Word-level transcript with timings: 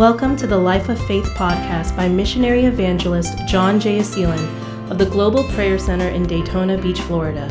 Welcome 0.00 0.34
to 0.36 0.46
the 0.46 0.56
Life 0.56 0.88
of 0.88 0.98
Faith 1.06 1.26
podcast 1.34 1.94
by 1.94 2.08
missionary 2.08 2.64
evangelist 2.64 3.36
John 3.46 3.78
Jeyaseelan 3.78 4.90
of 4.90 4.96
the 4.96 5.04
Global 5.04 5.44
Prayer 5.50 5.78
Center 5.78 6.08
in 6.08 6.22
Daytona 6.22 6.78
Beach, 6.78 7.02
Florida. 7.02 7.46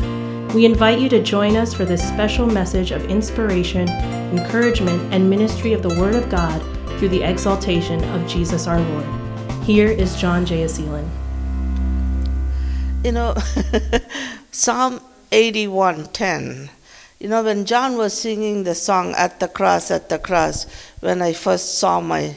We 0.52 0.64
invite 0.64 0.98
you 0.98 1.08
to 1.10 1.22
join 1.22 1.54
us 1.54 1.72
for 1.72 1.84
this 1.84 2.02
special 2.02 2.46
message 2.46 2.90
of 2.90 3.04
inspiration, 3.04 3.88
encouragement, 3.88 5.14
and 5.14 5.30
ministry 5.30 5.74
of 5.74 5.84
the 5.84 5.90
Word 5.90 6.16
of 6.16 6.28
God 6.28 6.60
through 6.98 7.10
the 7.10 7.22
exaltation 7.22 8.02
of 8.02 8.26
Jesus 8.26 8.66
our 8.66 8.80
Lord. 8.80 9.06
Here 9.62 9.88
is 9.88 10.20
John 10.20 10.44
Jeyaseelan. 10.44 11.08
You 13.04 13.12
know, 13.12 13.36
Psalm 14.50 15.00
81:10. 15.30 16.70
You 17.20 17.28
know, 17.28 17.44
when 17.44 17.66
John 17.66 17.98
was 17.98 18.18
singing 18.18 18.64
the 18.64 18.74
song 18.74 19.14
"At 19.14 19.40
the 19.40 19.48
Cross, 19.48 19.90
at 19.90 20.08
the 20.08 20.18
Cross," 20.18 20.66
when 21.00 21.20
I 21.20 21.34
first 21.34 21.78
saw 21.78 22.00
my 22.00 22.34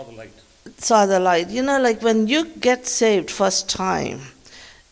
Saw 0.00 0.06
the 0.06 0.16
light. 0.16 0.32
saw 0.78 1.06
the 1.06 1.20
light. 1.20 1.50
You 1.50 1.62
know, 1.62 1.78
like 1.78 2.00
when 2.00 2.26
you 2.26 2.46
get 2.46 2.86
saved 2.86 3.30
first 3.30 3.68
time, 3.68 4.20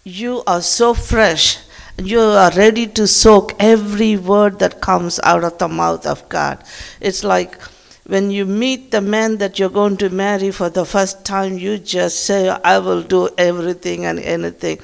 you 0.05 0.43
are 0.47 0.61
so 0.61 0.93
fresh. 0.93 1.57
You 1.97 2.21
are 2.21 2.51
ready 2.55 2.87
to 2.89 3.07
soak 3.07 3.55
every 3.59 4.19
word 4.19 4.59
that 4.59 4.83
comes 4.83 5.19
out 5.21 5.45
of 5.45 5.57
the 5.57 5.67
mouth 5.67 6.07
of 6.07 6.29
God. 6.29 6.63
It's 7.01 7.25
like 7.25 7.59
when 8.05 8.31
you 8.31 8.45
meet 8.45 8.91
the 8.91 9.01
man 9.01 9.39
that 9.39 9.59
you're 9.59 9.71
going 9.71 9.97
to 9.97 10.11
marry 10.11 10.51
for 10.51 10.69
the 10.69 10.85
first 10.85 11.25
time, 11.25 11.57
you 11.57 11.79
just 11.79 12.27
say, 12.27 12.51
I 12.51 12.79
will 12.79 13.03
do 13.03 13.31
everything 13.39 14.05
and 14.05 14.19
anything. 14.19 14.79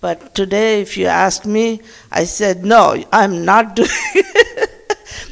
But 0.00 0.36
today, 0.36 0.82
if 0.82 0.96
you 0.96 1.06
ask 1.06 1.44
me, 1.44 1.80
I 2.12 2.26
said, 2.26 2.64
No, 2.64 3.02
I'm 3.10 3.44
not 3.44 3.74
doing 3.74 3.88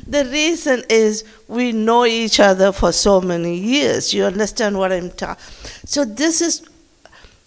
The 0.07 0.25
reason 0.27 0.85
is 0.89 1.25
we 1.49 1.73
know 1.73 2.05
each 2.05 2.41
other 2.41 2.73
for 2.73 2.93
so 2.93 3.21
many 3.21 3.57
years. 3.57 4.13
You 4.13 4.25
understand 4.25 4.79
what 4.79 4.93
I'm 4.93 5.11
talking? 5.11 5.43
So 5.85 6.05
this 6.05 6.41
is 6.41 6.69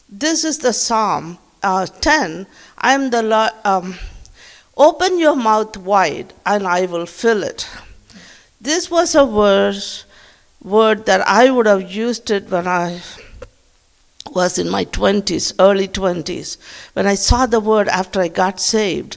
this 0.09 0.43
is 0.43 0.59
the 0.59 0.73
Psalm 0.73 1.37
uh, 1.63 1.85
10. 1.85 2.47
I'm 2.77 3.09
the 3.09 3.23
Lord. 3.23 3.51
Um, 3.63 3.95
Open 4.77 5.19
your 5.19 5.37
mouth 5.37 5.77
wide, 5.77 6.33
and 6.45 6.67
I 6.67 6.85
will 6.85 7.05
fill 7.05 7.43
it. 7.43 7.69
This 8.59 8.91
was 8.91 9.15
a 9.15 9.25
verse 9.25 10.03
word 10.61 11.05
that 11.05 11.25
I 11.25 11.49
would 11.49 11.65
have 11.65 11.89
used 11.89 12.29
it 12.29 12.49
when 12.49 12.67
I 12.67 13.01
was 14.33 14.57
in 14.57 14.69
my 14.69 14.83
20s, 14.83 15.53
early 15.59 15.87
20s. 15.87 16.57
When 16.91 17.07
I 17.07 17.15
saw 17.15 17.45
the 17.45 17.61
word 17.61 17.87
after 17.87 18.19
I 18.19 18.27
got 18.27 18.59
saved, 18.59 19.15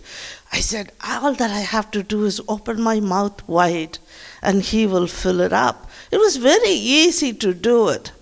I 0.52 0.60
said, 0.60 0.92
All 1.06 1.34
that 1.34 1.50
I 1.50 1.60
have 1.60 1.90
to 1.92 2.02
do 2.02 2.24
is 2.24 2.40
open 2.48 2.80
my 2.80 3.00
mouth 3.00 3.46
wide 3.48 3.98
and 4.42 4.62
He 4.62 4.86
will 4.86 5.06
fill 5.06 5.40
it 5.40 5.52
up. 5.52 5.90
It 6.10 6.18
was 6.18 6.36
very 6.36 6.70
easy 6.70 7.32
to 7.34 7.54
do 7.54 7.88
it. 7.88 8.12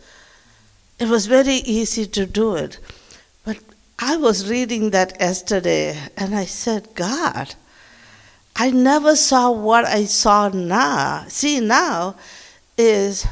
It 0.99 1.09
was 1.09 1.27
very 1.27 1.57
easy 1.57 2.07
to 2.07 2.27
do 2.27 2.55
it. 2.57 2.79
But 3.45 3.59
I 3.99 4.17
was 4.17 4.51
reading 4.51 4.91
that 4.91 5.17
yesterday 5.21 5.99
and 6.17 6.35
I 6.35 6.47
said, 6.47 6.95
God, 6.95 7.55
I 8.57 8.71
never 8.71 9.15
saw 9.15 9.51
what 9.51 9.85
I 9.85 10.05
saw 10.05 10.49
now. 10.49 11.27
See, 11.29 11.61
now 11.61 12.17
is 12.79 13.27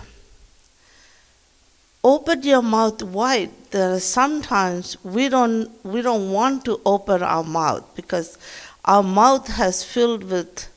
open 2.03 2.43
your 2.43 2.63
mouth 2.63 3.03
wide. 3.03 3.51
There 3.71 3.95
are 3.95 4.01
sometimes 4.01 5.03
we 5.03 5.29
don't 5.31 5.71
we 5.83 6.03
don't 6.03 6.31
want 6.31 6.65
to 6.67 6.81
open 6.85 7.23
our 7.23 7.43
mouth 7.43 7.85
because 7.97 8.39
our 8.85 9.03
mouth 9.03 9.49
has 9.49 9.83
filled 9.83 10.25
with 10.25 10.69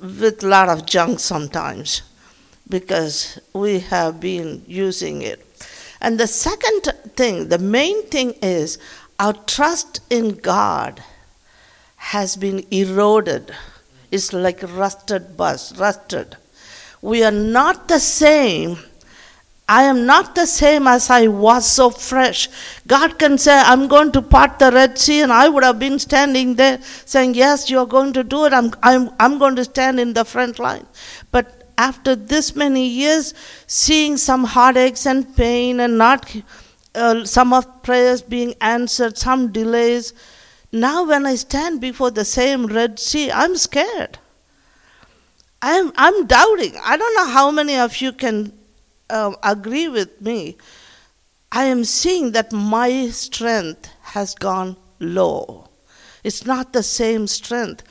with 0.00 0.42
lot 0.42 0.68
of 0.68 0.86
junk 0.86 1.18
sometimes 1.18 2.02
because 2.68 3.40
we 3.52 3.80
have 3.80 4.20
been 4.20 4.62
using 4.66 5.22
it. 5.22 5.44
And 6.00 6.20
the 6.20 6.26
second 6.26 6.92
thing, 7.16 7.48
the 7.48 7.58
main 7.58 8.06
thing 8.06 8.34
is 8.42 8.78
our 9.18 9.32
trust 9.32 10.00
in 10.10 10.34
God 10.36 11.02
has 11.96 12.36
been 12.36 12.64
eroded. 12.70 13.52
It's 14.10 14.32
like 14.32 14.62
rusted 14.62 15.36
bus, 15.36 15.76
rusted. 15.76 16.36
We 17.02 17.24
are 17.24 17.32
not 17.32 17.88
the 17.88 17.98
same. 18.00 18.78
I 19.68 19.82
am 19.82 20.06
not 20.06 20.34
the 20.34 20.46
same 20.46 20.86
as 20.86 21.10
I 21.10 21.28
was 21.28 21.70
so 21.70 21.90
fresh. 21.90 22.48
God 22.86 23.18
can 23.18 23.36
say, 23.36 23.52
I'm 23.52 23.86
going 23.86 24.12
to 24.12 24.22
part 24.22 24.58
the 24.58 24.72
Red 24.72 24.98
Sea, 24.98 25.20
and 25.20 25.30
I 25.30 25.50
would 25.50 25.62
have 25.62 25.78
been 25.78 25.98
standing 25.98 26.54
there 26.54 26.80
saying, 27.04 27.34
Yes, 27.34 27.68
you're 27.68 27.86
going 27.86 28.14
to 28.14 28.24
do 28.24 28.46
it. 28.46 28.54
I'm, 28.54 28.72
I'm, 28.82 29.10
I'm 29.20 29.38
going 29.38 29.56
to 29.56 29.64
stand 29.64 30.00
in 30.00 30.14
the 30.14 30.24
front 30.24 30.58
line. 30.58 30.86
But 31.30 31.70
after 31.76 32.16
this 32.16 32.56
many 32.56 32.88
years, 32.88 33.34
seeing 33.66 34.16
some 34.16 34.44
heartaches 34.44 35.04
and 35.04 35.36
pain, 35.36 35.80
and 35.80 35.98
not 35.98 36.34
uh, 36.94 37.26
some 37.26 37.52
of 37.52 37.82
prayers 37.82 38.22
being 38.22 38.54
answered, 38.62 39.18
some 39.18 39.52
delays, 39.52 40.14
now 40.72 41.06
when 41.06 41.26
I 41.26 41.34
stand 41.34 41.82
before 41.82 42.10
the 42.10 42.24
same 42.24 42.66
Red 42.66 42.98
Sea, 42.98 43.30
I'm 43.30 43.54
scared. 43.56 44.18
I'm, 45.60 45.92
I'm 45.96 46.26
doubting. 46.26 46.74
I 46.82 46.96
don't 46.96 47.14
know 47.16 47.26
how 47.26 47.50
many 47.50 47.76
of 47.76 48.00
you 48.00 48.12
can 48.12 48.58
um, 49.10 49.36
agree 49.42 49.88
with 49.88 50.20
me. 50.20 50.56
I 51.50 51.64
am 51.64 51.84
seeing 51.84 52.32
that 52.32 52.52
my 52.52 53.08
strength 53.08 53.88
has 54.02 54.34
gone 54.34 54.76
low. 55.00 55.68
It's 56.22 56.44
not 56.44 56.72
the 56.72 56.82
same 56.82 57.26
strength. 57.26 57.82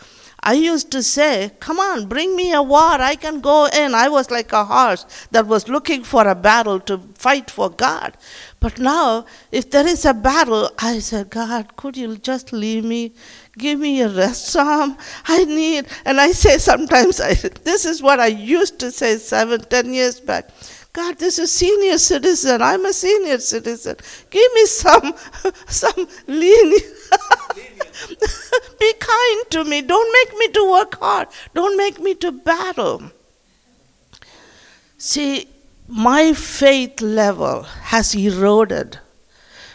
I 0.44 0.54
used 0.54 0.92
to 0.92 1.02
say, 1.02 1.52
Come 1.60 1.80
on, 1.80 2.08
bring 2.08 2.36
me 2.36 2.54
a 2.54 2.62
war, 2.62 3.02
I 3.02 3.16
can 3.16 3.42
go 3.42 3.66
in. 3.66 3.96
I 3.96 4.08
was 4.08 4.30
like 4.30 4.54
a 4.54 4.64
horse 4.64 5.06
that 5.32 5.48
was 5.48 5.68
looking 5.68 6.04
for 6.04 6.28
a 6.28 6.36
battle 6.36 6.80
to 6.82 7.00
fight 7.16 7.50
for 7.50 7.70
God. 7.70 8.16
But 8.60 8.80
now, 8.80 9.26
if 9.52 9.72
there 9.72 9.88
is 9.88 10.06
a 10.06 10.14
battle, 10.14 10.70
I 10.80 11.00
said, 11.00 11.32
God, 11.32 11.76
could 11.76 11.98
you 11.98 12.18
just 12.18 12.54
leave 12.54 12.86
me? 12.86 13.14
Give 13.58 13.80
me 13.80 14.02
a 14.02 14.10
rest 14.10 14.46
psalm. 14.54 14.98
I 15.26 15.44
need, 15.46 15.88
and 16.06 16.22
I 16.22 16.32
say 16.32 16.60
sometimes, 16.60 17.20
I, 17.22 17.34
this 17.34 17.86
is 17.86 18.02
what 18.02 18.20
I 18.20 18.28
used 18.28 18.80
to 18.80 18.92
say 18.92 19.18
seven, 19.18 19.62
ten 19.62 19.94
years 19.94 20.20
back. 20.20 20.50
God, 20.98 21.20
this 21.20 21.38
is 21.38 21.44
a 21.44 21.48
senior 21.48 22.00
citizen. 22.00 22.60
I'm 22.60 22.84
a 22.84 22.92
senior 22.92 23.38
citizen. 23.38 23.98
Give 24.32 24.52
me 24.56 24.66
some, 24.66 25.14
some 25.68 26.08
lenient. 26.26 26.82
Be 28.80 28.94
kind 28.94 29.52
to 29.52 29.64
me. 29.64 29.84
Don't 29.84 30.12
make 30.12 30.40
me 30.40 30.48
to 30.54 30.72
work 30.72 31.00
hard. 31.00 31.28
Don't 31.54 31.78
make 31.78 32.00
me 32.00 32.16
to 32.16 32.32
battle. 32.32 33.12
See, 34.98 35.48
my 35.88 36.34
faith 36.34 37.00
level 37.00 37.62
has 37.62 38.16
eroded. 38.16 38.98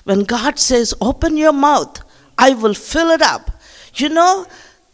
When 0.02 0.24
God 0.24 0.58
says, 0.58 0.92
Open 1.00 1.36
your 1.36 1.52
mouth, 1.52 2.02
I 2.36 2.50
will 2.54 2.74
fill 2.74 3.10
it 3.10 3.22
up. 3.22 3.48
You 3.94 4.08
know, 4.08 4.48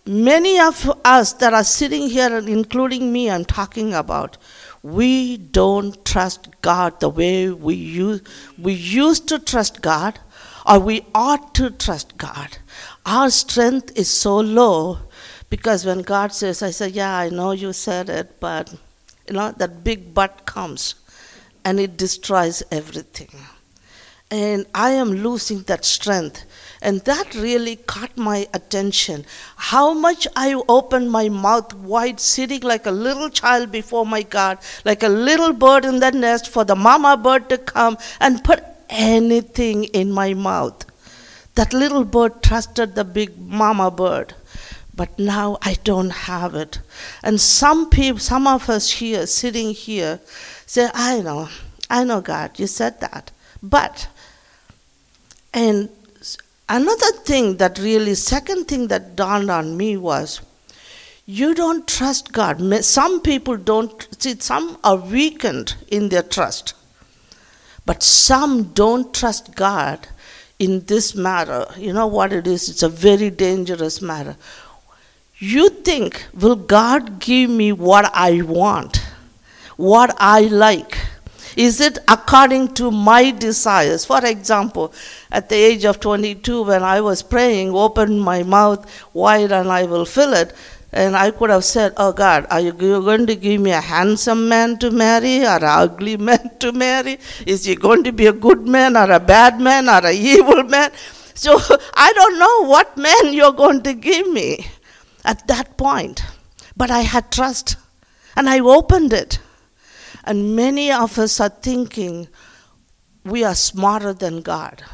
many 0.04 0.60
of 0.60 0.92
us 1.06 1.32
that 1.34 1.54
are 1.54 1.64
sitting 1.64 2.10
here, 2.10 2.36
including 2.36 3.14
me, 3.14 3.30
I'm 3.30 3.46
talking 3.46 3.94
about, 3.94 4.36
we 4.82 5.36
don't 5.36 6.04
trust 6.04 6.48
God 6.62 7.00
the 7.00 7.08
way 7.08 7.50
we 7.50 7.74
use, 7.74 8.22
we 8.58 8.72
used 8.72 9.28
to 9.28 9.38
trust 9.38 9.82
God 9.82 10.18
or 10.66 10.78
we 10.78 11.04
ought 11.14 11.54
to 11.56 11.70
trust 11.70 12.16
God. 12.18 12.58
Our 13.06 13.30
strength 13.30 13.96
is 13.96 14.08
so 14.08 14.38
low 14.38 14.98
because 15.50 15.84
when 15.84 16.02
God 16.02 16.32
says, 16.32 16.62
I 16.62 16.70
say, 16.70 16.88
Yeah, 16.88 17.16
I 17.16 17.30
know 17.30 17.52
you 17.52 17.72
said 17.72 18.08
it, 18.08 18.38
but 18.38 18.74
you 19.26 19.34
know, 19.34 19.52
that 19.52 19.82
big 19.82 20.14
but 20.14 20.46
comes 20.46 20.94
and 21.64 21.80
it 21.80 21.96
destroys 21.96 22.62
everything. 22.70 23.30
And 24.30 24.66
I 24.74 24.90
am 24.90 25.10
losing 25.12 25.62
that 25.62 25.84
strength. 25.84 26.44
And 26.82 27.00
that 27.02 27.34
really 27.34 27.76
caught 27.76 28.16
my 28.16 28.46
attention. 28.52 29.24
How 29.56 29.94
much 29.94 30.28
I 30.36 30.54
opened 30.68 31.10
my 31.10 31.28
mouth 31.28 31.72
wide, 31.74 32.20
sitting 32.20 32.60
like 32.60 32.86
a 32.86 32.90
little 32.90 33.30
child 33.30 33.72
before 33.72 34.04
my 34.04 34.22
God, 34.22 34.58
like 34.84 35.02
a 35.02 35.08
little 35.08 35.52
bird 35.52 35.84
in 35.84 36.00
the 36.00 36.10
nest 36.10 36.48
for 36.48 36.64
the 36.64 36.76
mama 36.76 37.16
bird 37.16 37.48
to 37.48 37.58
come 37.58 37.96
and 38.20 38.44
put 38.44 38.62
anything 38.90 39.84
in 39.84 40.12
my 40.12 40.34
mouth. 40.34 40.84
That 41.54 41.72
little 41.72 42.04
bird 42.04 42.42
trusted 42.42 42.94
the 42.94 43.04
big 43.04 43.38
mama 43.38 43.90
bird. 43.90 44.34
But 44.94 45.18
now 45.18 45.58
I 45.62 45.74
don't 45.84 46.10
have 46.10 46.54
it. 46.54 46.80
And 47.22 47.40
some 47.40 47.88
people, 47.88 48.18
some 48.18 48.46
of 48.46 48.68
us 48.68 48.90
here, 48.90 49.26
sitting 49.26 49.70
here, 49.70 50.20
say, 50.66 50.90
I 50.92 51.20
know, 51.20 51.48
I 51.88 52.04
know, 52.04 52.20
God, 52.20 52.58
you 52.58 52.66
said 52.66 53.00
that. 53.00 53.30
But, 53.62 54.08
and 55.52 55.88
another 56.68 57.12
thing 57.24 57.56
that 57.56 57.78
really, 57.78 58.14
second 58.14 58.66
thing 58.66 58.88
that 58.88 59.16
dawned 59.16 59.50
on 59.50 59.76
me 59.76 59.96
was, 59.96 60.40
you 61.26 61.54
don't 61.54 61.86
trust 61.86 62.32
God. 62.32 62.84
Some 62.84 63.20
people 63.20 63.56
don't, 63.56 64.08
see, 64.18 64.36
some 64.38 64.78
are 64.82 64.96
weakened 64.96 65.74
in 65.88 66.08
their 66.08 66.22
trust. 66.22 66.74
But 67.84 68.02
some 68.02 68.64
don't 68.74 69.14
trust 69.14 69.54
God 69.54 70.08
in 70.58 70.84
this 70.86 71.14
matter. 71.14 71.66
You 71.76 71.92
know 71.92 72.06
what 72.06 72.32
it 72.32 72.46
is? 72.46 72.68
It's 72.68 72.82
a 72.82 72.88
very 72.88 73.30
dangerous 73.30 74.00
matter. 74.02 74.36
You 75.38 75.68
think, 75.68 76.26
will 76.34 76.56
God 76.56 77.18
give 77.20 77.48
me 77.48 77.72
what 77.72 78.10
I 78.12 78.42
want, 78.42 78.96
what 79.76 80.14
I 80.18 80.40
like? 80.40 80.98
Is 81.56 81.80
it 81.80 81.98
according 82.08 82.74
to 82.74 82.90
my 82.90 83.30
desires? 83.30 84.04
For 84.04 84.24
example, 84.24 84.92
at 85.30 85.48
the 85.48 85.56
age 85.56 85.84
of 85.84 86.00
22, 86.00 86.64
when 86.64 86.82
I 86.82 87.00
was 87.00 87.22
praying, 87.22 87.74
open 87.74 88.18
my 88.18 88.42
mouth 88.42 88.86
wide 89.12 89.52
and 89.52 89.70
I 89.70 89.84
will 89.84 90.04
fill 90.04 90.34
it. 90.34 90.54
And 90.92 91.16
I 91.16 91.30
could 91.30 91.50
have 91.50 91.64
said, 91.64 91.92
Oh 91.96 92.12
God, 92.12 92.46
are 92.50 92.60
you 92.60 92.72
going 92.72 93.26
to 93.26 93.36
give 93.36 93.60
me 93.60 93.72
a 93.72 93.80
handsome 93.80 94.48
man 94.48 94.78
to 94.78 94.90
marry 94.90 95.44
or 95.44 95.56
an 95.56 95.64
ugly 95.64 96.16
man 96.28 96.50
to 96.60 96.72
marry? 96.72 97.18
Is 97.46 97.64
he 97.64 97.74
going 97.74 98.04
to 98.04 98.12
be 98.12 98.26
a 98.26 98.32
good 98.32 98.66
man 98.66 98.96
or 98.96 99.10
a 99.10 99.20
bad 99.20 99.60
man 99.60 99.88
or 99.88 100.06
an 100.06 100.14
evil 100.14 100.62
man? 100.62 100.90
So 101.34 101.58
I 101.94 102.12
don't 102.14 102.38
know 102.38 102.64
what 102.68 102.96
man 102.96 103.32
you're 103.32 103.52
going 103.52 103.82
to 103.82 103.92
give 103.94 104.30
me 104.30 104.66
at 105.24 105.46
that 105.48 105.76
point. 105.76 106.22
But 106.76 106.90
I 106.90 107.00
had 107.00 107.30
trust 107.30 107.76
and 108.36 108.48
I 108.48 108.60
opened 108.60 109.12
it. 109.12 109.40
And 110.28 110.54
many 110.54 110.92
of 110.92 111.18
us 111.18 111.40
are 111.40 111.48
thinking 111.48 112.28
we 113.24 113.44
are 113.44 113.54
smarter 113.54 114.12
than 114.12 114.42
God. 114.42 114.84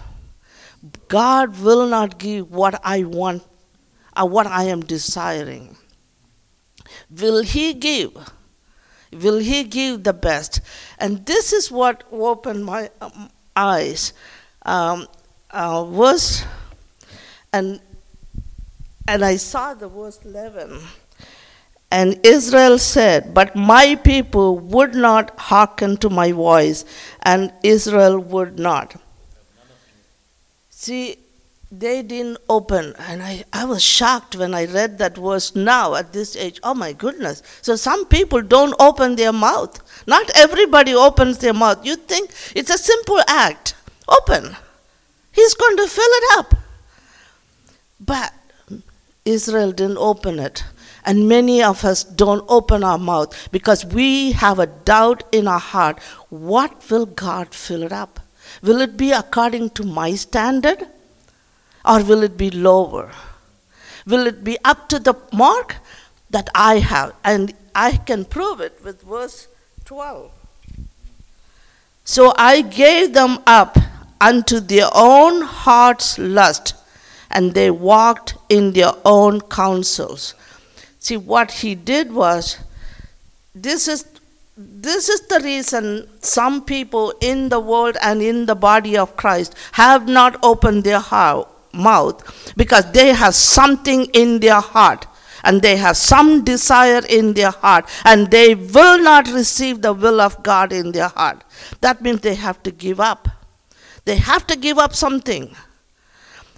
God 1.08 1.58
will 1.58 1.88
not 1.88 2.19
give 2.19 2.52
what 2.52 2.81
I 2.84 3.02
want 3.02 3.42
or 4.16 4.28
what 4.28 4.46
I 4.46 4.64
am 4.64 4.82
desiring. 4.82 5.76
Will 7.10 7.42
He 7.42 7.75
give? 7.75 8.12
Will 9.12 9.38
He 9.38 9.64
give 9.64 10.04
the 10.04 10.12
best? 10.12 10.60
And 11.00 11.26
this 11.26 11.52
is 11.52 11.69
what 11.69 12.04
opened 12.12 12.64
my 12.64 12.90
um, 13.00 13.28
eyes. 13.56 14.12
Um, 14.62 15.08
uh, 15.50 15.84
verse, 15.84 16.44
and 17.52 17.81
and 19.08 19.25
I 19.25 19.34
saw 19.36 19.75
the 19.75 19.88
verse 19.88 20.20
11. 20.25 20.81
And 21.90 22.19
Israel 22.26 22.78
said, 22.78 23.34
But 23.34 23.54
my 23.54 23.94
people 23.94 24.58
would 24.58 24.94
not 24.94 25.38
hearken 25.38 25.96
to 25.98 26.10
my 26.10 26.32
voice, 26.32 26.84
and 27.22 27.52
Israel 27.62 28.19
would 28.19 28.58
not. 28.58 28.96
See, 30.70 31.16
they 31.70 32.02
didn't 32.02 32.38
open. 32.48 32.94
And 32.98 33.22
I, 33.22 33.44
I 33.52 33.64
was 33.64 33.82
shocked 33.82 34.36
when 34.36 34.54
I 34.54 34.66
read 34.66 34.98
that 34.98 35.16
verse 35.16 35.54
now 35.56 35.94
at 35.94 36.12
this 36.12 36.36
age. 36.36 36.60
Oh 36.62 36.75
my 36.75 36.92
goodness. 36.92 37.42
So 37.62 37.76
some 37.76 38.06
people 38.06 38.42
don't 38.42 38.75
open 38.78 39.16
their 39.16 39.32
mouth. 39.32 39.81
Not 40.06 40.31
everybody 40.36 40.94
opens 40.94 41.38
their 41.38 41.54
mouth. 41.54 41.84
You 41.84 41.96
think 41.96 42.31
it's 42.54 42.70
a 42.70 42.78
simple 42.78 43.20
act. 43.26 43.75
Open. 44.08 44.56
He's 45.32 45.54
going 45.54 45.76
to 45.78 45.88
fill 45.88 46.04
it 46.04 46.38
up. 46.38 46.54
But 47.98 48.32
Israel 49.25 49.72
didn't 49.72 49.98
open 49.98 50.38
it. 50.38 50.64
And 51.05 51.29
many 51.29 51.62
of 51.62 51.85
us 51.85 52.03
don't 52.03 52.45
open 52.49 52.83
our 52.83 52.99
mouth 52.99 53.49
because 53.53 53.85
we 53.85 54.33
have 54.33 54.59
a 54.59 54.67
doubt 54.67 55.23
in 55.33 55.47
our 55.47 55.59
heart 55.59 55.99
what 56.31 56.91
will 56.91 57.06
God 57.06 57.55
fill 57.55 57.83
it 57.83 57.93
up? 57.93 58.21
Will 58.62 58.81
it 58.81 58.97
be 58.97 59.12
according 59.12 59.71
to 59.71 59.85
my 59.85 60.15
standard 60.15 60.87
or 61.85 62.03
will 62.03 62.23
it 62.23 62.37
be 62.37 62.51
lower? 62.51 63.12
Will 64.06 64.27
it 64.27 64.45
be 64.45 64.59
up 64.65 64.89
to 64.89 64.99
the 64.99 65.15
mark 65.33 65.77
that 66.31 66.49
I 66.55 66.79
have? 66.79 67.15
And 67.23 67.55
I 67.75 67.97
can 67.97 68.25
prove 68.25 68.61
it 68.61 68.81
with 68.85 69.03
verse 69.03 69.49
12. 69.85 70.31
So 72.05 72.35
I 72.37 72.61
gave 72.61 73.15
them 73.15 73.39
up 73.47 73.79
unto 74.21 74.61
their 74.61 74.89
own 74.95 75.43
heart's 75.43 76.19
lust, 76.19 76.75
and 77.31 77.55
they 77.55 77.71
walked 77.71 78.37
in 78.49 78.73
their 78.73 78.93
own 79.05 79.41
counsels. 79.41 80.35
See, 81.05 81.19
what 81.19 81.51
he 81.51 81.75
did 81.75 82.15
was 82.15 82.56
this 83.55 83.89
is 83.89 84.06
this 84.56 85.11
is 85.11 85.21
the 85.29 85.39
reason 85.41 86.09
some 86.21 86.65
people 86.65 87.12
in 87.21 87.51
the 87.51 87.61
world 87.61 87.99
and 88.01 88.23
in 88.23 88.47
the 88.47 88.55
body 88.55 88.97
of 88.97 89.15
Christ 89.15 89.55
have 89.73 90.09
not 90.09 90.39
opened 90.43 90.85
their 90.85 91.01
heart, 91.01 91.47
mouth 91.75 92.55
because 92.56 92.91
they 92.93 93.12
have 93.12 93.35
something 93.35 94.06
in 94.15 94.41
their 94.41 94.61
heart 94.61 95.06
and 95.43 95.61
they 95.61 95.77
have 95.77 95.99
some 95.99 96.43
desire 96.43 97.03
in 97.06 97.35
their 97.35 97.51
heart 97.51 97.87
and 98.06 98.31
they 98.31 98.55
will 98.55 98.99
not 99.03 99.29
receive 99.29 99.83
the 99.83 99.93
will 99.93 100.23
of 100.23 100.43
God 100.43 100.73
in 100.73 100.93
their 100.93 101.09
heart. 101.09 101.45
That 101.83 102.01
means 102.01 102.23
they 102.23 102.37
have 102.37 102.62
to 102.62 102.71
give 102.71 102.99
up. 102.99 103.29
They 104.06 104.17
have 104.17 104.47
to 104.47 104.56
give 104.56 104.79
up 104.79 104.95
something. 104.95 105.55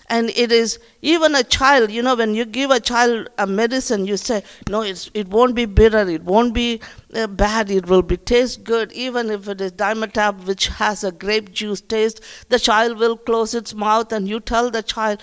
And 0.09 0.31
it 0.31 0.53
is 0.53 0.79
even 1.03 1.35
a 1.35 1.43
child, 1.43 1.91
you 1.91 2.01
know, 2.01 2.15
when 2.15 2.35
you 2.35 2.45
give 2.45 2.71
a 2.71 2.79
child 2.79 3.29
a 3.39 3.47
medicine, 3.47 4.07
you 4.07 4.17
say, 4.17 4.45
no, 4.69 4.83
it's, 4.83 5.11
it 5.15 5.29
won't 5.29 5.57
be 5.57 5.65
bitter, 5.65 6.09
it 6.09 6.23
won't 6.23 6.55
be 6.55 6.81
uh, 7.13 7.27
bad, 7.27 7.73
it 7.73 7.89
will 7.89 8.03
be 8.03 8.17
taste 8.17 8.63
good. 8.63 8.93
Even 8.93 9.31
if 9.31 9.49
it 9.49 9.61
is 9.61 9.73
Dimetapp, 9.73 10.45
which 10.45 10.69
has 10.69 11.03
a 11.03 11.11
grape 11.11 11.53
juice 11.53 11.81
taste, 11.81 12.21
the 12.51 12.59
child 12.61 12.99
will 12.99 13.17
close 13.17 13.53
its 13.53 13.75
mouth 13.75 14.13
and 14.13 14.29
you 14.29 14.39
tell 14.39 14.71
the 14.71 14.83
child. 14.83 15.21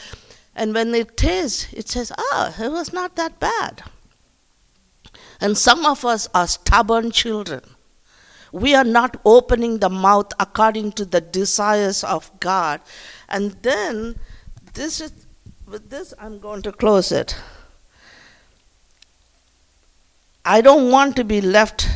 And 0.54 0.74
when 0.74 0.94
it 0.94 1.16
tastes, 1.16 1.72
it 1.72 1.88
says, 1.88 2.12
ah, 2.18 2.54
it 2.62 2.70
was 2.70 2.92
not 2.92 3.16
that 3.16 3.40
bad. 3.40 3.84
And 5.40 5.58
some 5.58 5.86
of 5.86 6.04
us 6.04 6.28
are 6.34 6.48
stubborn 6.48 7.12
children. 7.12 7.62
We 8.52 8.76
are 8.76 8.84
not 8.84 9.20
opening 9.26 9.80
the 9.80 9.90
mouth 9.90 10.32
according 10.40 10.92
to 10.94 11.06
the 11.06 11.22
desires 11.22 12.04
of 12.04 12.32
God. 12.40 12.82
And 13.28 13.54
then 13.64 14.20
this 14.74 15.02
is 15.02 15.12
with 15.66 15.90
this 15.90 16.14
I'm 16.20 16.40
going 16.40 16.62
to 16.64 16.72
close 16.72 17.12
it. 17.12 17.36
I 20.46 20.62
don't 20.62 20.92
want 20.92 21.16
to 21.16 21.24
be 21.24 21.40
left 21.40 21.88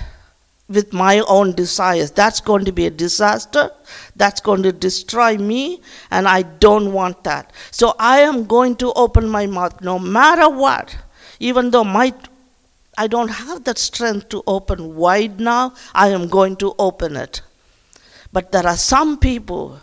with 0.69 0.93
my 0.93 1.19
own 1.27 1.53
desires. 1.53 2.11
That's 2.11 2.39
going 2.39 2.65
to 2.65 2.71
be 2.71 2.85
a 2.85 2.89
disaster. 2.89 3.71
That's 4.15 4.41
going 4.41 4.63
to 4.63 4.71
destroy 4.71 5.37
me, 5.37 5.81
and 6.11 6.27
I 6.27 6.43
don't 6.43 6.93
want 6.93 7.23
that. 7.23 7.51
So 7.71 7.93
I 7.99 8.19
am 8.19 8.45
going 8.45 8.75
to 8.77 8.93
open 8.93 9.27
my 9.27 9.45
mouth 9.47 9.81
no 9.81 9.99
matter 9.99 10.49
what. 10.49 10.97
Even 11.39 11.71
though 11.71 11.83
my 11.83 12.13
I 12.97 13.07
don't 13.07 13.29
have 13.29 13.63
that 13.65 13.77
strength 13.77 14.29
to 14.29 14.43
open 14.47 14.95
wide 14.95 15.39
now, 15.39 15.73
I 15.93 16.09
am 16.09 16.27
going 16.27 16.55
to 16.57 16.73
open 16.79 17.15
it. 17.15 17.41
But 18.33 18.51
there 18.51 18.65
are 18.65 18.77
some 18.77 19.19
people 19.19 19.79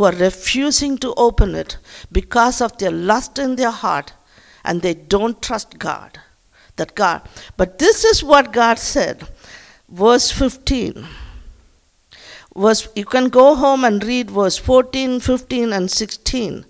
who 0.00 0.06
are 0.06 0.12
refusing 0.12 0.96
to 0.96 1.12
open 1.18 1.54
it 1.54 1.76
because 2.10 2.62
of 2.62 2.78
their 2.78 2.90
lust 2.90 3.38
in 3.38 3.56
their 3.56 3.70
heart 3.70 4.14
and 4.64 4.80
they 4.80 4.94
don't 4.94 5.42
trust 5.42 5.78
God. 5.78 6.18
That 6.76 6.94
God. 6.94 7.20
But 7.58 7.78
this 7.78 8.02
is 8.02 8.24
what 8.24 8.50
God 8.50 8.78
said. 8.78 9.28
Verse 9.90 10.30
15. 10.30 11.06
Verse, 12.56 12.88
you 12.96 13.04
can 13.04 13.28
go 13.28 13.54
home 13.54 13.84
and 13.84 14.02
read 14.02 14.30
verse 14.30 14.56
14, 14.56 15.20
15, 15.20 15.70
and 15.74 15.90
16. 15.90 16.64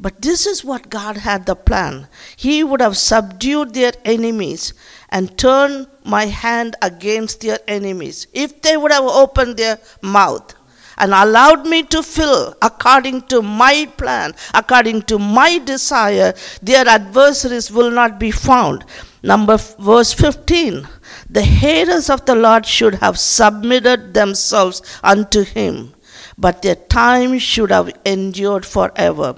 But 0.00 0.20
this 0.20 0.44
is 0.44 0.64
what 0.64 0.90
God 0.90 1.18
had 1.18 1.46
the 1.46 1.54
plan. 1.54 2.08
He 2.34 2.64
would 2.64 2.80
have 2.80 2.96
subdued 2.96 3.74
their 3.74 3.92
enemies 4.04 4.74
and 5.10 5.38
turned 5.38 5.86
my 6.04 6.26
hand 6.26 6.74
against 6.82 7.40
their 7.40 7.60
enemies 7.68 8.26
if 8.32 8.62
they 8.62 8.76
would 8.76 8.90
have 8.90 9.04
opened 9.04 9.58
their 9.58 9.78
mouth 10.02 10.56
and 10.98 11.12
allowed 11.12 11.66
me 11.66 11.82
to 11.84 12.02
fill 12.02 12.54
according 12.62 13.22
to 13.22 13.42
my 13.42 13.88
plan, 13.96 14.34
according 14.52 15.02
to 15.02 15.18
my 15.18 15.58
desire, 15.58 16.34
their 16.62 16.86
adversaries 16.86 17.70
will 17.70 17.90
not 17.90 18.18
be 18.18 18.30
found. 18.30 18.84
Number 19.22 19.56
verse 19.56 20.12
15 20.12 20.86
the 21.28 21.42
haters 21.42 22.10
of 22.10 22.24
the 22.26 22.34
Lord 22.34 22.66
should 22.66 22.96
have 22.96 23.18
submitted 23.18 24.14
themselves 24.14 24.82
unto 25.02 25.42
him, 25.42 25.94
but 26.36 26.62
their 26.62 26.74
time 26.74 27.38
should 27.38 27.70
have 27.70 27.90
endured 28.04 28.66
forever. 28.66 29.36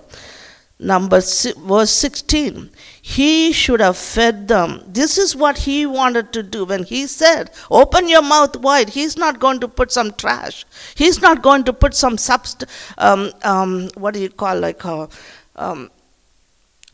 Number 0.79 1.21
verse 1.21 1.91
16 1.91 2.71
he 3.01 3.53
should 3.53 3.81
have 3.81 3.97
fed 3.97 4.49
them. 4.49 4.83
This 4.87 5.17
is 5.17 5.37
what 5.37 5.59
he 5.59 5.87
wanted 5.87 6.33
to 6.33 6.43
do. 6.43 6.65
When 6.65 6.83
he 6.83 7.07
said, 7.07 7.51
Open 7.71 8.09
your 8.09 8.21
mouth 8.21 8.57
wide, 8.57 8.89
he's 8.89 9.17
not 9.17 9.39
going 9.39 9.61
to 9.61 9.69
put 9.69 9.93
some 9.93 10.11
trash. 10.13 10.67
He's 10.97 11.23
not 11.23 11.41
going 11.41 11.63
to 11.65 11.73
put 11.73 11.95
some 11.95 12.17
subst- 12.17 12.69
um, 12.99 13.31
um, 13.45 13.91
what 13.95 14.15
do 14.15 14.21
you 14.21 14.29
call, 14.29 14.59
like 14.59 14.85
a, 14.85 14.93
uh, 14.93 15.07
um, 15.55 15.91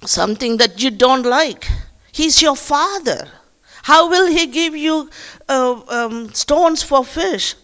something 0.04 0.58
that 0.58 0.82
you 0.82 0.90
don't 0.90 1.24
like. 1.24 1.66
He's 2.12 2.42
your 2.42 2.56
father. 2.56 3.28
How 3.84 4.10
will 4.10 4.26
he 4.26 4.46
give 4.46 4.76
you 4.76 5.08
uh, 5.48 5.80
um, 5.88 6.32
stones 6.34 6.82
for 6.82 7.06
fish? 7.06 7.54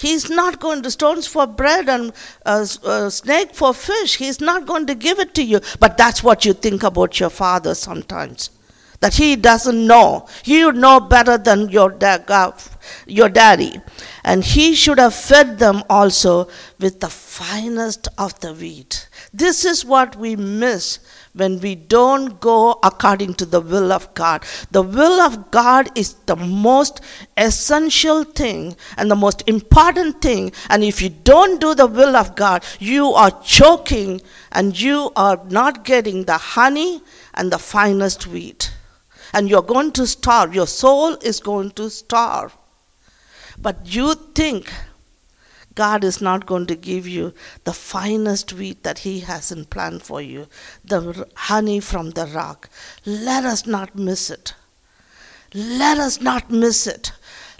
He's 0.00 0.30
not 0.30 0.60
going 0.60 0.82
to 0.82 0.90
stones 0.90 1.26
for 1.26 1.46
bread 1.46 1.88
and 1.88 2.12
uh, 2.46 2.66
a, 2.84 2.86
a 2.88 3.06
uh, 3.06 3.10
snake 3.10 3.54
for 3.54 3.74
fish. 3.74 4.16
He's 4.16 4.40
not 4.40 4.66
going 4.66 4.86
to 4.86 4.94
give 4.94 5.18
it 5.18 5.34
to 5.34 5.42
you. 5.44 5.60
But 5.78 5.96
that's 5.96 6.22
what 6.22 6.44
you 6.44 6.54
think 6.54 6.82
about 6.82 7.20
your 7.20 7.30
father 7.30 7.74
sometimes. 7.74 8.50
that 9.00 9.14
he 9.14 9.34
doesn't 9.36 9.86
know. 9.86 10.26
You 10.44 10.72
know 10.72 11.00
better 11.00 11.38
than 11.38 11.68
your, 11.70 11.90
da- 11.90 12.24
uh, 12.28 12.52
your 13.06 13.28
daddy. 13.28 13.80
And 14.24 14.44
he 14.44 14.74
should 14.74 14.98
have 14.98 15.14
fed 15.14 15.58
them 15.58 15.82
also 15.88 16.48
with 16.78 17.00
the 17.00 17.08
finest 17.08 18.08
of 18.18 18.38
the 18.40 18.52
wheat. 18.52 19.08
This 19.32 19.64
is 19.64 19.84
what 19.84 20.16
we 20.16 20.36
miss 20.36 20.98
when 21.32 21.60
we 21.60 21.74
don't 21.74 22.40
go 22.40 22.78
according 22.82 23.34
to 23.34 23.46
the 23.46 23.60
will 23.60 23.92
of 23.92 24.12
God. 24.14 24.44
The 24.70 24.82
will 24.82 25.20
of 25.20 25.50
God 25.50 25.96
is 25.96 26.14
the 26.26 26.36
most 26.36 27.00
essential 27.36 28.24
thing 28.24 28.76
and 28.96 29.10
the 29.10 29.16
most 29.16 29.48
important 29.48 30.20
thing. 30.20 30.52
And 30.68 30.82
if 30.82 31.00
you 31.00 31.10
don't 31.10 31.60
do 31.60 31.74
the 31.74 31.86
will 31.86 32.16
of 32.16 32.34
God, 32.34 32.64
you 32.78 33.08
are 33.12 33.30
choking 33.42 34.20
and 34.52 34.78
you 34.78 35.12
are 35.16 35.40
not 35.48 35.84
getting 35.84 36.24
the 36.24 36.38
honey 36.38 37.02
and 37.34 37.52
the 37.52 37.58
finest 37.58 38.26
wheat. 38.26 38.72
And 39.32 39.48
you're 39.48 39.62
going 39.62 39.92
to 39.92 40.06
starve. 40.06 40.54
Your 40.54 40.66
soul 40.66 41.16
is 41.22 41.38
going 41.38 41.70
to 41.72 41.88
starve. 41.88 42.56
But 43.62 43.94
you 43.94 44.14
think 44.14 44.72
God 45.74 46.02
is 46.04 46.20
not 46.20 46.46
going 46.46 46.66
to 46.66 46.76
give 46.76 47.06
you 47.06 47.32
the 47.64 47.72
finest 47.72 48.52
wheat 48.52 48.82
that 48.82 49.00
He 49.00 49.20
has 49.20 49.52
in 49.52 49.66
plan 49.66 49.98
for 49.98 50.20
you, 50.20 50.46
the 50.84 51.26
honey 51.34 51.80
from 51.80 52.10
the 52.10 52.26
rock. 52.26 52.68
Let 53.04 53.44
us 53.44 53.66
not 53.66 53.94
miss 53.94 54.30
it. 54.30 54.54
Let 55.54 55.98
us 55.98 56.20
not 56.20 56.50
miss 56.50 56.86
it. 56.86 57.12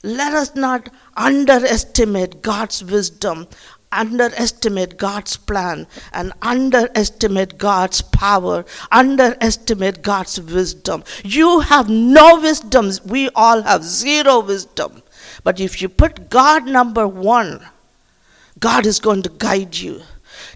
Let 0.02 0.33
us 0.33 0.54
not 0.54 0.88
underestimate 1.16 2.40
God's 2.40 2.83
wisdom, 2.83 3.49
underestimate 3.92 4.97
God's 4.97 5.37
plan, 5.37 5.87
and 6.12 6.33
underestimate 6.40 7.59
God's 7.59 8.00
power, 8.00 8.64
underestimate 8.90 10.02
God's 10.02 10.40
wisdom. 10.40 11.04
You 11.23 11.61
have 11.61 11.90
no 11.90 12.40
wisdom. 12.40 12.90
We 13.04 13.28
all 13.35 13.62
have 13.62 13.85
zero 13.85 14.40
wisdom. 14.40 15.02
But 15.44 15.61
if 15.61 15.80
you 15.80 15.88
put 15.88 16.30
God 16.30 16.66
number 16.66 17.06
one, 17.06 17.61
God 18.59 18.87
is 18.87 19.00
going 19.00 19.23
to 19.23 19.30
guide 19.30 19.76
you. 19.76 20.02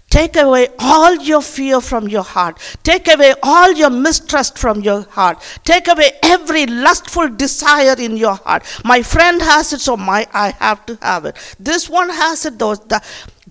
Take 0.09 0.37
away 0.37 0.69
all 0.79 1.15
your 1.15 1.41
fear 1.41 1.81
from 1.81 2.07
your 2.07 2.23
heart. 2.23 2.59
Take 2.83 3.07
away 3.07 3.33
all 3.43 3.73
your 3.73 3.89
mistrust 3.89 4.57
from 4.57 4.81
your 4.81 5.01
heart. 5.01 5.41
Take 5.63 5.87
away 5.87 6.11
every 6.23 6.65
lustful 6.67 7.29
desire 7.29 7.95
in 7.99 8.15
your 8.15 8.35
heart. 8.35 8.63
My 8.85 9.01
friend 9.01 9.41
has 9.41 9.73
it, 9.73 9.81
so 9.81 9.97
my 9.97 10.27
I 10.33 10.51
have 10.51 10.85
to 10.85 10.97
have 11.01 11.25
it. 11.25 11.35
This 11.59 11.89
one 11.89 12.09
has 12.09 12.45
it. 12.45 12.59
The, 12.59 13.01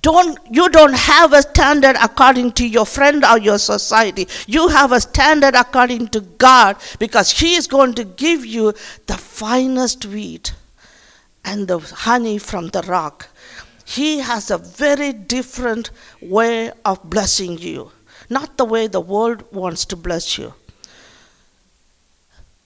don't 0.01 0.39
you 0.51 0.69
don't 0.69 0.95
have 0.95 1.33
a 1.33 1.43
standard 1.43 1.97
according 2.01 2.53
to 2.53 2.67
your 2.67 2.87
friend 2.87 3.25
or 3.25 3.39
your 3.39 3.59
society. 3.59 4.29
You 4.47 4.69
have 4.69 4.93
a 4.93 5.01
standard 5.01 5.55
according 5.55 6.09
to 6.09 6.21
God 6.21 6.77
because 6.99 7.33
He 7.33 7.57
is 7.57 7.67
going 7.67 7.95
to 7.95 8.05
give 8.05 8.47
you 8.47 8.73
the 9.07 9.15
finest 9.15 10.07
wheat 10.07 10.55
and 11.45 11.69
the 11.69 11.79
honey 11.79 12.39
from 12.39 12.69
the 12.69 12.83
rock. 12.83 13.29
He 13.85 14.19
has 14.19 14.51
a 14.51 14.59
very 14.59 15.13
different 15.13 15.91
way 16.21 16.73
of 16.85 17.03
blessing 17.05 17.59
you, 17.59 17.93
not 18.31 18.57
the 18.57 18.65
way 18.65 18.87
the 18.87 19.01
world 19.01 19.45
wants 19.53 19.85
to 19.87 19.97
bless 19.97 20.39
you. 20.39 20.55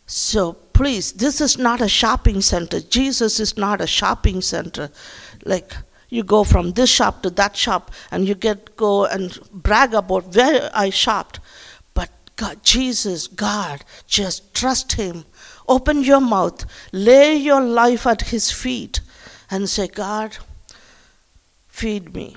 So 0.06 0.54
please, 0.72 1.12
this 1.12 1.40
is 1.40 1.58
not 1.58 1.80
a 1.80 1.88
shopping 1.88 2.40
center. 2.40 2.80
Jesus 2.80 3.40
is 3.40 3.58
not 3.58 3.80
a 3.80 3.86
shopping 3.86 4.40
center. 4.40 4.90
Like 5.44 5.74
you 6.08 6.22
go 6.22 6.44
from 6.44 6.72
this 6.72 6.88
shop 6.90 7.22
to 7.22 7.30
that 7.30 7.56
shop 7.56 7.90
and 8.10 8.26
you 8.26 8.34
get 8.34 8.76
go 8.76 9.04
and 9.04 9.38
brag 9.52 9.92
about 9.94 10.34
where 10.34 10.70
I 10.72 10.90
shopped. 10.90 11.40
But 11.94 12.10
God, 12.36 12.62
Jesus, 12.62 13.26
God, 13.26 13.84
just 14.06 14.54
trust 14.54 14.92
him. 14.92 15.24
Open 15.68 16.02
your 16.02 16.20
mouth, 16.20 16.64
lay 16.92 17.36
your 17.36 17.60
life 17.60 18.06
at 18.06 18.22
his 18.22 18.50
feet 18.50 19.00
and 19.50 19.68
say, 19.68 19.86
God, 19.86 20.38
feed 21.68 22.14
me. 22.14 22.36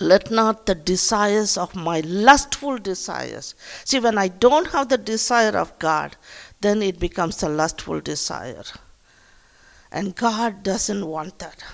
Let 0.00 0.30
not 0.30 0.66
the 0.66 0.74
desires 0.74 1.56
of 1.56 1.74
my 1.74 2.00
lustful 2.00 2.78
desires. 2.78 3.54
See, 3.84 3.98
when 3.98 4.18
I 4.18 4.28
don't 4.28 4.68
have 4.68 4.88
the 4.90 4.98
desire 4.98 5.56
of 5.56 5.78
God, 5.78 6.16
then 6.60 6.82
it 6.82 6.98
becomes 6.98 7.42
a 7.42 7.48
lustful 7.48 8.00
desire. 8.00 8.64
And 9.90 10.14
God 10.14 10.62
doesn't 10.62 11.06
want 11.06 11.38
that. 11.38 11.64